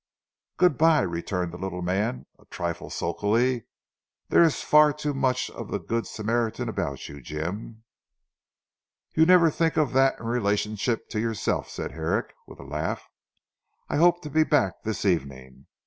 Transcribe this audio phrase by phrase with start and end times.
[0.57, 3.65] "Good bye," returned the little man a trifle sulkily,
[4.29, 7.83] "there is far too much of the good Samaritan about you Jim."
[9.13, 13.09] "You never think of that in relation to yourself," said Herrick with a laugh.
[13.89, 15.67] "I hope to be back this evening.